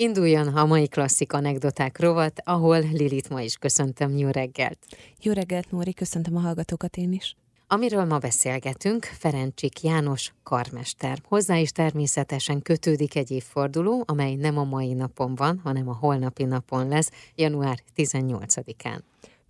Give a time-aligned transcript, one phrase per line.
[0.00, 4.16] Induljon a mai klasszik anekdoták rovat, ahol Lilit ma is köszöntöm.
[4.16, 4.78] Jó reggelt!
[5.20, 7.36] Jó reggelt, Nóri, köszöntöm a hallgatókat én is.
[7.66, 11.18] Amiről ma beszélgetünk, Ferencsik János karmester.
[11.28, 16.44] Hozzá is természetesen kötődik egy évforduló, amely nem a mai napon van, hanem a holnapi
[16.44, 18.98] napon lesz, január 18-án.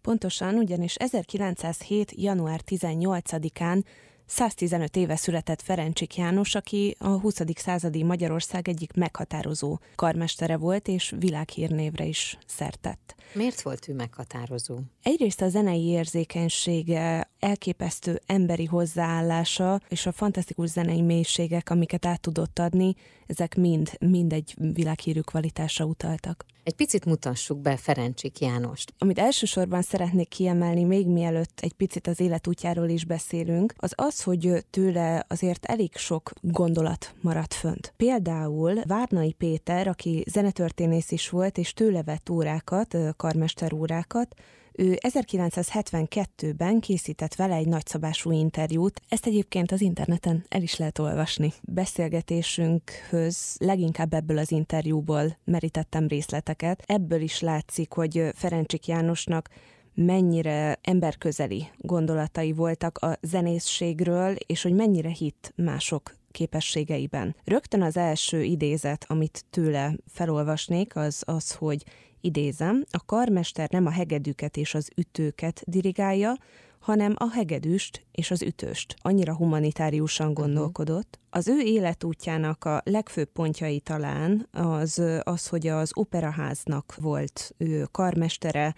[0.03, 2.13] Pontosan, ugyanis 1907.
[2.17, 3.83] január 18-án
[4.29, 7.41] 115 éve született Ferencsik János, aki a 20.
[7.55, 13.15] századi Magyarország egyik meghatározó karmestere volt, és világhírnévre is szertett.
[13.33, 14.79] Miért volt ő meghatározó?
[15.03, 22.59] Egyrészt a zenei érzékenysége, elképesztő emberi hozzáállása és a fantasztikus zenei mélységek, amiket át tudott
[22.59, 22.95] adni,
[23.27, 26.45] ezek mind, mind egy világhírű kvalitásra utaltak.
[26.69, 28.95] Egy picit mutassuk be Ferencsik Jánost.
[28.99, 34.65] Amit elsősorban szeretnék kiemelni, még mielőtt egy picit az életútjáról is beszélünk, az az, hogy
[34.71, 37.93] tőle azért elég sok gondolat maradt fönt.
[37.97, 44.35] Például Várnai Péter, aki zenetörténész is volt, és tőle vett órákat, karmester órákat,
[44.79, 51.53] ő 1972-ben készített vele egy nagyszabású interjút, ezt egyébként az interneten el is lehet olvasni.
[51.63, 56.83] Beszélgetésünkhöz leginkább ebből az interjúból merítettem részleteket.
[56.87, 59.49] Ebből is látszik, hogy Ferencsik Jánosnak
[59.95, 67.37] mennyire emberközeli gondolatai voltak a zenészségről, és hogy mennyire hit mások képességeiben.
[67.45, 71.85] Rögtön az első idézet, amit tőle felolvasnék, az az, hogy
[72.21, 76.37] idézem, a karmester nem a hegedűket és az ütőket dirigálja,
[76.79, 78.97] hanem a hegedűst és az ütőst.
[78.99, 80.41] Annyira humanitáriusan mhm.
[80.41, 81.19] gondolkodott.
[81.31, 88.75] Az ő életútjának a legfőbb pontjai talán az, az hogy az operaháznak volt ő karmestere,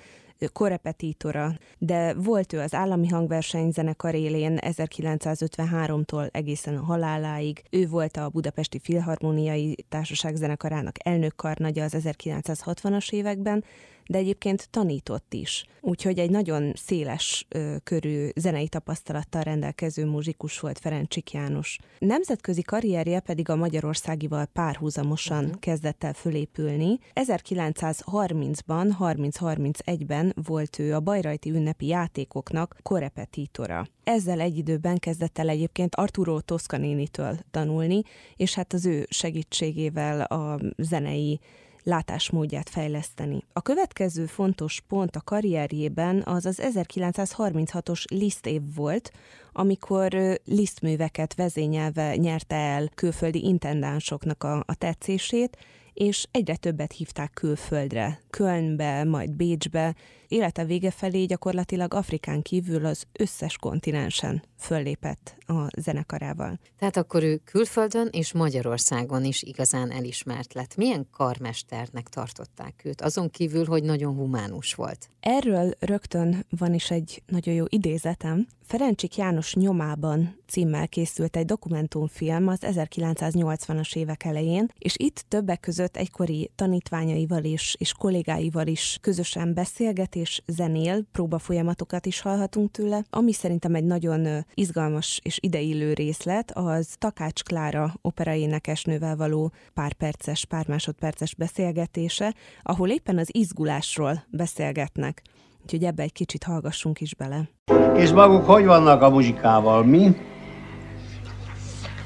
[0.48, 7.62] korrepetítora, de volt ő az állami hangversenyzenekar élén 1953-tól egészen a haláláig.
[7.70, 13.64] Ő volt a Budapesti Filharmoniai Társaság zenekarának elnökkarnagya az 1960-as években,
[14.11, 15.64] de egyébként tanított is.
[15.80, 21.79] Úgyhogy egy nagyon széles ö, körű zenei tapasztalattal rendelkező muzsikus volt Ferencsik János.
[21.98, 25.58] Nemzetközi karrierje pedig a Magyarországival párhuzamosan uh-huh.
[25.58, 26.98] kezdett el fölépülni.
[27.14, 33.86] 1930-ban, 30-31-ben volt ő a Bajrajti ünnepi játékoknak korepetítora.
[34.05, 38.02] Ezzel egy időben kezdett el egyébként Arturo Toscanini-től tanulni,
[38.36, 41.40] és hát az ő segítségével a zenei
[41.83, 43.45] látásmódját fejleszteni.
[43.52, 49.13] A következő fontos pont a karrierjében az az 1936-os Liszt év volt,
[49.52, 55.57] amikor Liszt műveket vezényelve nyerte el külföldi intendánsoknak a, a tetszését,
[55.95, 59.95] és egyre többet hívták külföldre, Kölnbe, majd Bécsbe.
[60.33, 66.58] Élete vége felé gyakorlatilag Afrikán kívül az összes kontinensen föllépett a zenekarával.
[66.79, 70.77] Tehát akkor ő külföldön és Magyarországon is igazán elismert lett.
[70.77, 75.11] Milyen karmesternek tartották őt, azon kívül, hogy nagyon humánus volt?
[75.20, 78.47] Erről rögtön van is egy nagyon jó idézetem.
[78.62, 85.97] Ferencsik János nyomában címmel készült egy dokumentumfilm az 1980-as évek elején, és itt többek között
[85.97, 93.05] egykori tanítványaival is, és kollégáival is közösen beszélget és zenél, próbafolyamatokat is hallhatunk tőle.
[93.11, 100.45] Ami szerintem egy nagyon izgalmas és ideillő részlet, az Takács Klára operaénekesnővel való pár perces,
[100.45, 105.23] pár másodperces beszélgetése, ahol éppen az izgulásról beszélgetnek.
[105.63, 107.48] Úgyhogy ebbe egy kicsit hallgassunk is bele.
[107.97, 110.17] És maguk hogy vannak a muzsikával, mi?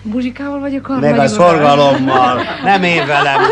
[0.02, 1.16] Muzsikával vagy a karnagyúrral?
[1.16, 3.40] Meg a szorgalommal, nem én velem.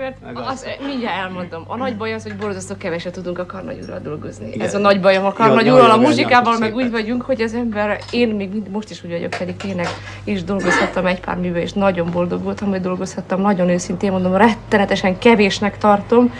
[0.00, 0.16] Mert
[0.48, 1.64] az, mindjárt elmondom.
[1.66, 4.46] A nagy baj az, hogy borzasztó keveset tudunk a karnagyúrral dolgozni.
[4.46, 4.66] Igen.
[4.66, 8.28] Ez a nagy bajom a karnagyúrral, a muzsikával meg úgy vagyunk, hogy az ember, én
[8.28, 9.86] még most is úgy vagyok, pedig tényleg
[10.24, 13.40] is dolgozhattam egy pár művel, és nagyon boldog voltam, hogy dolgozhattam.
[13.40, 16.32] Nagyon őszintén mondom, rettenetesen kevésnek tartom.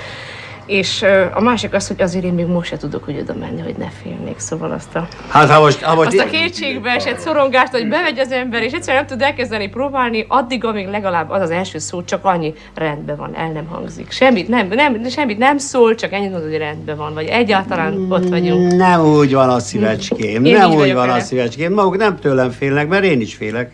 [0.71, 1.05] És
[1.35, 3.89] a másik az, hogy azért én még most se tudok úgy oda menni, hogy ne
[4.03, 4.39] félnék.
[4.39, 8.19] Szóval azt a, hát, ha most, ha most azt a kétségbe esett szorongást, hogy bemegy
[8.19, 12.05] az ember, és egyszerűen nem tud elkezdeni próbálni, addig, amíg legalább az az első szó
[12.05, 14.11] csak annyi rendben van, el nem hangzik.
[14.11, 18.29] Semmit nem, nem, semmit nem szól, csak ennyit mondod, hogy rendben van, vagy egyáltalán ott
[18.29, 18.73] vagyunk.
[18.73, 21.73] Nem úgy van a szívecském, én nem úgy van a szívecském.
[21.73, 23.73] Maguk nem tőlem félnek, mert én is félek.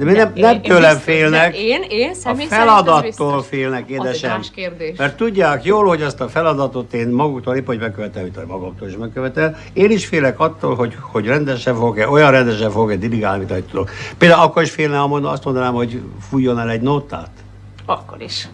[0.00, 1.56] De mi nem, nem tőlem félnek.
[1.58, 4.38] Én, én személy A feladattól félnek, édesem.
[4.40, 4.96] Az kérdés.
[4.96, 8.88] Mert tudják jól, hogy azt a feladatot én maguktól épp, hogy megkövetel, mint hogy maguktól
[8.88, 9.56] is megkövetel.
[9.72, 13.90] Én is félek attól, hogy, hogy rendesen fogok-e, olyan rendesen fogok-e dirigálni, mint ahogy tudok.
[14.18, 17.30] Például akkor is félne, ha azt mondanám, hogy fújjon el egy notát.
[17.86, 18.48] Akkor is.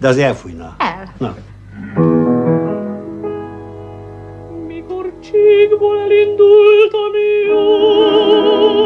[0.00, 0.74] De az elfújná.
[0.78, 1.14] El.
[1.18, 1.34] Na.
[4.66, 7.12] Mikor csíkból elindultam
[7.48, 8.82] jaj,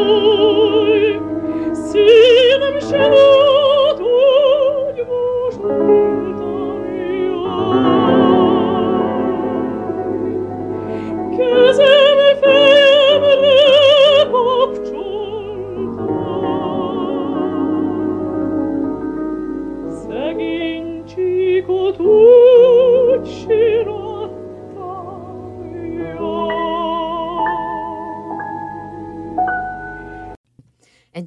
[1.97, 5.55] сином шалот, ой, муж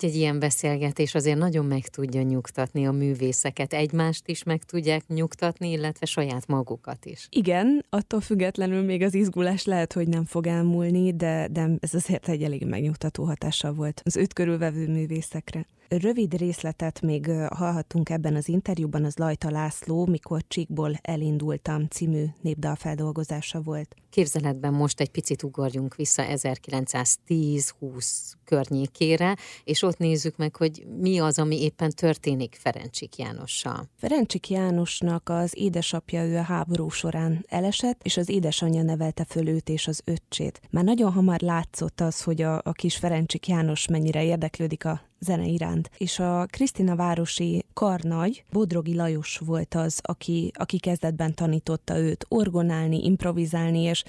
[0.02, 5.70] egy-egy ilyen beszélgetés azért nagyon meg tudja nyugtatni a művészeket, egymást is meg tudják nyugtatni,
[5.70, 7.26] illetve saját magukat is.
[7.30, 12.28] Igen, attól függetlenül még az izgulás lehet, hogy nem fog elmúlni, de, de ez azért
[12.28, 15.66] egy elég megnyugtató hatással volt az őt körülvevő művészekre.
[15.98, 23.60] Rövid részletet még hallhattunk ebben az interjúban, az Lajta László, mikor Csíkból elindultam című népdalfeldolgozása
[23.60, 23.94] volt.
[24.10, 31.38] Képzeletben most egy picit ugorjunk vissza 1910-20 környékére, és ott nézzük meg, hogy mi az,
[31.38, 33.88] ami éppen történik Ferencsik Jánossal.
[33.96, 39.68] Ferencsik Jánosnak az édesapja ő a háború során elesett, és az édesanyja nevelte föl őt
[39.68, 40.60] és az öccsét.
[40.70, 45.46] Már nagyon hamar látszott az, hogy a, a kis Ferencsik János mennyire érdeklődik a zene
[45.46, 45.90] iránt.
[45.98, 53.04] És a Krisztina városi karnagy, Bodrogi Lajos volt az, aki, aki kezdetben tanította őt orgonálni,
[53.04, 54.04] improvizálni, és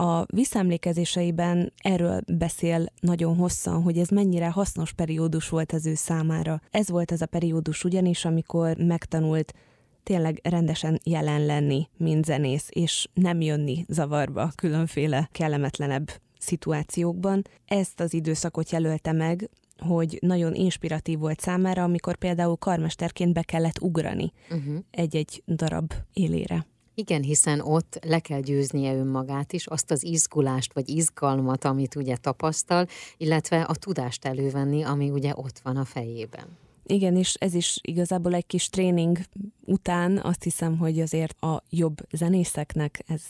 [0.00, 6.60] a visszaemlékezéseiben erről beszél nagyon hosszan, hogy ez mennyire hasznos periódus volt az ő számára.
[6.70, 9.54] Ez volt az a periódus ugyanis, amikor megtanult
[10.02, 17.42] tényleg rendesen jelen lenni, mint zenész, és nem jönni zavarba különféle kellemetlenebb szituációkban.
[17.66, 23.80] Ezt az időszakot jelölte meg, hogy nagyon inspiratív volt számára, amikor például karmesterként be kellett
[23.80, 24.76] ugrani uh-huh.
[24.90, 26.66] egy-egy darab élére.
[27.00, 32.16] Igen, hiszen ott le kell győznie önmagát is, azt az izgulást vagy izgalmat, amit ugye
[32.16, 32.86] tapasztal,
[33.16, 36.44] illetve a tudást elővenni, ami ugye ott van a fejében.
[36.86, 39.18] Igen, és ez is igazából egy kis tréning
[39.64, 43.22] után azt hiszem, hogy azért a jobb zenészeknek ez,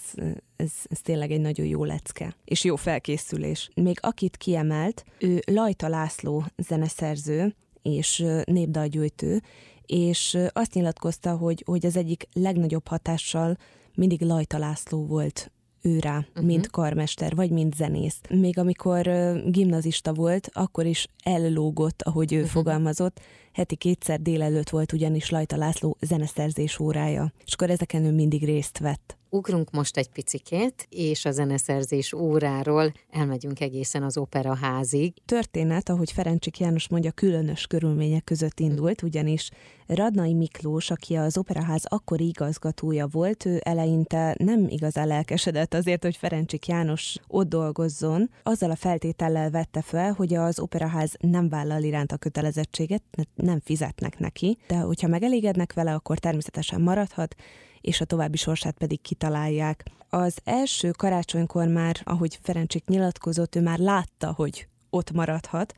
[0.56, 3.70] ez, ez tényleg egy nagyon jó lecke, és jó felkészülés.
[3.74, 9.42] Még akit kiemelt, ő Lajta László zeneszerző és népdalgyűjtő,
[9.90, 13.56] és azt nyilatkozta, hogy, hogy az egyik legnagyobb hatással
[13.94, 15.50] mindig Lajta László volt
[15.82, 16.44] őrá, uh-huh.
[16.44, 18.20] mint karmester, vagy mint zenész.
[18.28, 22.50] Még amikor uh, gimnazista volt, akkor is ellógott, ahogy ő uh-huh.
[22.50, 23.20] fogalmazott.
[23.52, 28.78] Heti kétszer délelőtt volt ugyanis Lajta László zeneszerzés órája, és akkor ezeken ő mindig részt
[28.78, 29.18] vett.
[29.32, 35.14] Ugrunk most egy picikét, és a zeneszerzés óráról elmegyünk egészen az operaházig.
[35.24, 39.50] Történet, ahogy Ferencsik János mondja, különös körülmények között indult, ugyanis
[39.86, 46.16] Radnai Miklós, aki az operaház akkori igazgatója volt, ő eleinte nem igazán lelkesedett azért, hogy
[46.16, 52.12] Ferencsik János ott dolgozzon, azzal a feltétellel vette fel, hogy az operaház nem vállal iránt
[52.12, 53.02] a kötelezettséget,
[53.34, 57.34] nem fizetnek neki, de hogyha megelégednek vele, akkor természetesen maradhat,
[57.80, 59.84] és a további sorsát pedig kitalálják.
[60.08, 65.74] Az első karácsonykor már, ahogy Ferencsik nyilatkozott, ő már látta, hogy ott maradhat.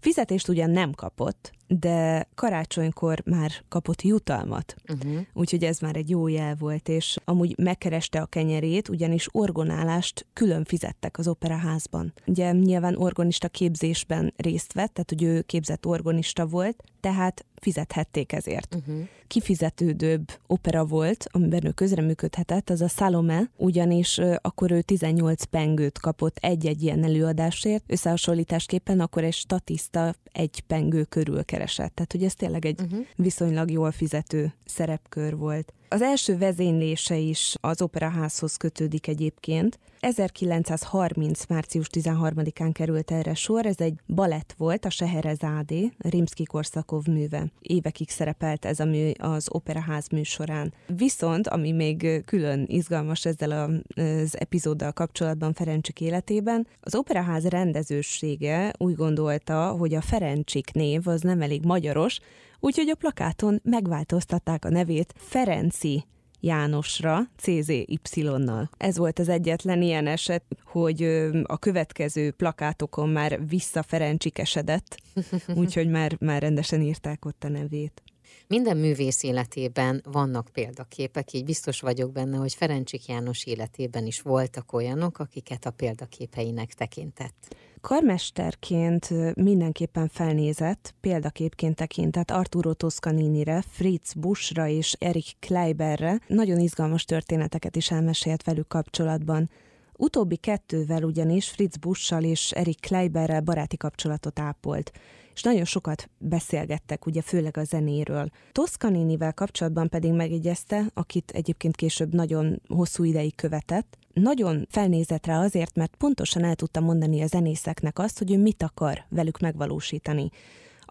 [0.00, 4.74] Fizetést ugyan nem kapott, de karácsonykor már kapott jutalmat.
[4.88, 5.20] Uh-huh.
[5.32, 10.64] Úgyhogy ez már egy jó jel volt, és amúgy megkereste a kenyerét, ugyanis orgonálást külön
[10.64, 12.12] fizettek az operaházban.
[12.26, 18.74] Ugye nyilván orgonista képzésben részt vett, tehát hogy ő képzett orgonista volt, tehát fizethették ezért.
[18.74, 19.08] Uh-huh.
[19.26, 26.36] Kifizetődőbb opera volt, amiben ő közreműködhetett, az a Salome, ugyanis akkor ő 18 pengőt kapott
[26.36, 31.94] egy-egy ilyen előadásért, összehasonlításképpen akkor egy statiszta egy pengő körül keresett.
[31.94, 33.06] Tehát, hogy ez tényleg egy uh-huh.
[33.16, 35.72] viszonylag jól fizető szerepkör volt.
[35.92, 39.78] Az első vezénylése is az operaházhoz kötődik egyébként.
[40.00, 41.46] 1930.
[41.46, 47.46] március 13-án került erre sor, ez egy balett volt, a Seherezádé, Rimsky-Korszakov műve.
[47.60, 50.72] Évekig szerepelt ez a mű az operaház műsorán.
[50.96, 58.94] Viszont, ami még külön izgalmas ezzel az epizóddal kapcsolatban Ferencsik életében, az operaház rendezősége úgy
[58.94, 62.20] gondolta, hogy a Ferencsik név az nem elég magyaros,
[62.60, 66.04] úgyhogy a plakáton megváltoztatták a nevét Ferenci
[66.40, 68.70] Jánosra, CZY-nal.
[68.76, 71.02] Ez volt az egyetlen ilyen eset, hogy
[71.42, 75.00] a következő plakátokon már vissza Ferencsikesedett,
[75.60, 78.02] úgyhogy már, már rendesen írták ott a nevét.
[78.46, 84.72] Minden művész életében vannak példaképek, így biztos vagyok benne, hogy Ferencsik János életében is voltak
[84.72, 87.56] olyanok, akiket a példaképeinek tekintett.
[87.80, 96.20] Karmesterként mindenképpen felnézett, példaképként tekintett Arturo Toscaninire, Fritz Buschra és Erik Kleiberre.
[96.26, 99.50] Nagyon izgalmas történeteket is elmesélt velük kapcsolatban.
[99.96, 104.92] Utóbbi kettővel ugyanis Fritz Buschal és Erik Kleiberrel baráti kapcsolatot ápolt
[105.40, 108.30] és nagyon sokat beszélgettek, ugye főleg a zenéről.
[108.52, 115.76] Toscaninivel kapcsolatban pedig megjegyezte, akit egyébként később nagyon hosszú ideig követett, nagyon felnézett rá azért,
[115.76, 120.30] mert pontosan el tudta mondani a zenészeknek azt, hogy ő mit akar velük megvalósítani.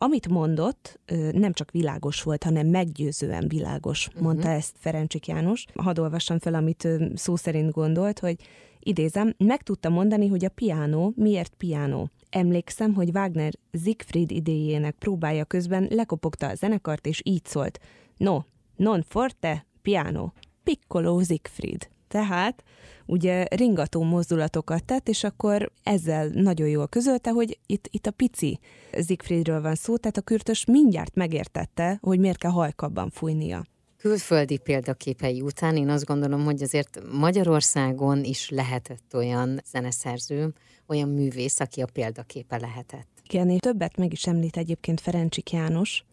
[0.02, 1.00] Amit mondott,
[1.32, 4.24] nem csak világos volt, hanem meggyőzően világos, uh-huh.
[4.24, 5.66] mondta ezt Ferencsik János.
[5.76, 8.36] Hadd olvassam fel, amit szó szerint gondolt, hogy
[8.80, 12.10] idézem, meg tudta mondani, hogy a piánó miért piánó.
[12.30, 17.80] Emlékszem, hogy Wagner Siegfried idejének próbája közben lekopogta a zenekart, és így szólt.
[18.18, 18.40] No,
[18.76, 20.32] non forte, piano,
[20.64, 21.90] piccolo Siegfried.
[22.10, 22.64] Tehát
[23.06, 28.60] ugye ringató mozdulatokat tett, és akkor ezzel nagyon jól közölte, hogy itt, itt a pici
[29.06, 33.64] Siegfriedről van szó, tehát a kürtös mindjárt megértette, hogy miért kell halkabban fújnia.
[33.98, 40.54] Külföldi példaképei után én azt gondolom, hogy azért Magyarországon is lehetett olyan zeneszerző,
[40.88, 43.08] olyan művész, aki a példaképe lehetett.
[43.30, 46.04] Igen, és többet meg is említ egyébként Ferencsik János,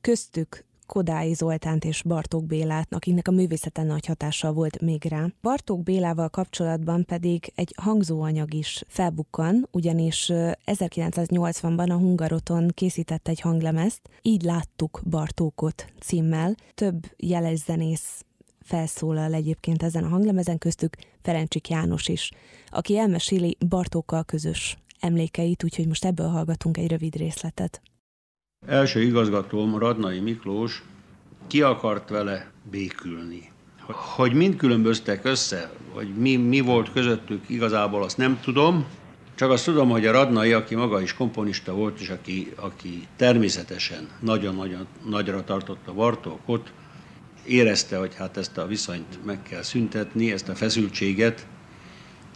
[0.00, 5.26] köztük Kodái Zoltánt és Bartók Bélát, akiknek a művészeten nagy hatással volt még rá.
[5.42, 10.30] Bartók Bélával kapcsolatban pedig egy hangzóanyag is felbukkan, ugyanis
[10.66, 16.54] 1980-ban a Hungaroton készített egy hanglemezt, így láttuk Bartókot címmel.
[16.74, 18.24] Több jeles zenész
[18.60, 22.30] felszólal egyébként ezen a hanglemezen, köztük Ferencsik János is,
[22.66, 27.82] aki elmeséli Bartókkal közös emlékeit, úgyhogy most ebből hallgatunk egy rövid részletet.
[28.68, 30.82] Első igazgatóm Radnai Miklós
[31.46, 33.50] ki akart vele békülni.
[34.16, 38.86] Hogy mind különböztek össze, vagy mi, mi volt közöttük, igazából azt nem tudom.
[39.34, 44.08] Csak azt tudom, hogy a Radnai, aki maga is komponista volt, és aki, aki természetesen
[44.20, 46.72] nagyon-nagyon nagyra tartotta Bartókot,
[47.46, 51.46] érezte, hogy hát ezt a viszonyt meg kell szüntetni, ezt a feszültséget,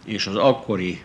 [0.05, 1.01] és az akkori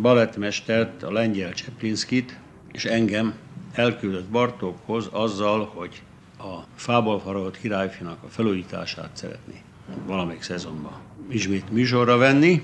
[0.00, 2.38] balettmestert, a lengyel Cseplinszkit,
[2.72, 3.34] és engem
[3.72, 6.02] elküldött Bartókhoz azzal, hogy
[6.38, 9.62] a fából farolt királyfinak a felújítását szeretné
[10.06, 12.62] valamelyik szezonban ismét műsorra venni,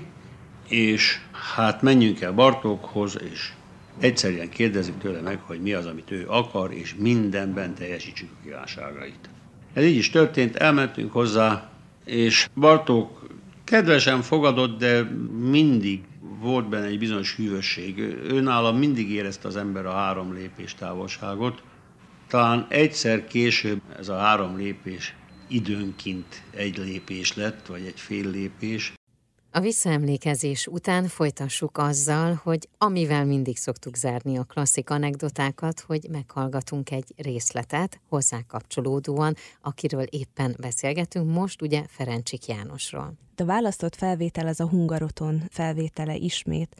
[0.67, 1.19] és
[1.55, 3.53] hát menjünk el Bartókhoz, és
[3.99, 9.29] egyszerűen kérdezzük tőle meg, hogy mi az, amit ő akar, és mindenben teljesítsük a kívánságait.
[9.73, 11.69] Ez így is történt, elmentünk hozzá,
[12.05, 13.18] és Bartók
[13.69, 15.01] kedvesen fogadott, de
[15.49, 16.01] mindig
[16.39, 17.99] volt benne egy bizonyos hűvösség.
[18.23, 21.63] Őnála mindig érezte az ember a három lépés távolságot.
[22.27, 25.15] Talán egyszer később ez a három lépés
[25.47, 28.93] időnként egy lépés lett, vagy egy fél lépés.
[29.51, 36.91] A visszaemlékezés után folytassuk azzal, hogy amivel mindig szoktuk zárni a klasszik anekdotákat, hogy meghallgatunk
[36.91, 43.13] egy részletet hozzá kapcsolódóan, akiről éppen beszélgetünk most, ugye Ferencsik Jánosról.
[43.35, 46.75] A választott felvétel az a Hungaroton felvétele ismét.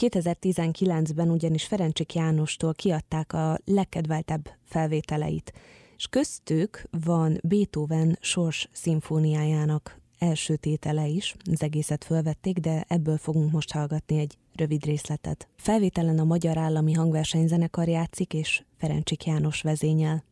[0.00, 5.52] 2019-ben ugyanis Ferencsik Jánostól kiadták a legkedveltebb felvételeit,
[5.96, 13.52] és köztük van Beethoven Sors szimfóniájának első tétele is, az egészet fölvették, de ebből fogunk
[13.52, 15.48] most hallgatni egy rövid részletet.
[15.56, 20.24] Felvételen a Magyar Állami Hangversenyzenekar játszik, és Ferencsik János vezényel.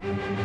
[0.00, 0.41] thank you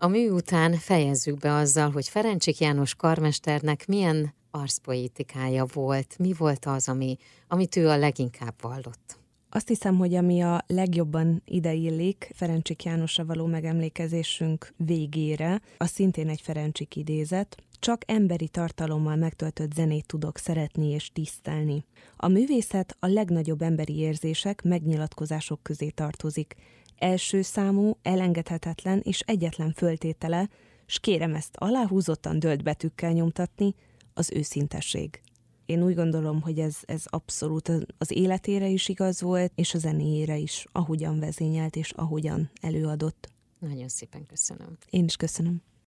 [0.00, 6.64] A mű után fejezzük be azzal, hogy Ferencsik János karmesternek milyen arszpoétikája volt, mi volt
[6.64, 7.16] az, ami,
[7.48, 9.18] amit ő a leginkább vallott.
[9.50, 16.40] Azt hiszem, hogy ami a legjobban ideillik Ferencsik Jánosra való megemlékezésünk végére, az szintén egy
[16.40, 21.84] Ferencsik idézet, csak emberi tartalommal megtöltött zenét tudok szeretni és tisztelni.
[22.16, 26.54] A művészet a legnagyobb emberi érzések, megnyilatkozások közé tartozik.
[26.98, 30.48] Első számú, elengedhetetlen és egyetlen föltétele,
[30.86, 33.74] s kérem ezt aláhúzottan dölt betűkkel nyomtatni,
[34.14, 35.20] az őszintesség.
[35.66, 40.36] Én úgy gondolom, hogy ez, ez abszolút az életére is igaz volt, és a zenéjére
[40.36, 43.28] is, ahogyan vezényelt és ahogyan előadott.
[43.58, 44.76] Nagyon szépen köszönöm.
[44.90, 45.62] Én is köszönöm.